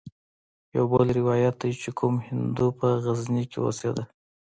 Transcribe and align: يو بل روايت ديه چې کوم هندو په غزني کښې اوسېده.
يو 0.75 0.83
بل 0.91 1.07
روايت 1.19 1.53
ديه 1.61 1.79
چې 1.83 1.89
کوم 1.99 2.13
هندو 2.27 2.67
په 2.79 2.87
غزني 3.03 3.43
کښې 3.51 3.59
اوسېده. 3.65 4.03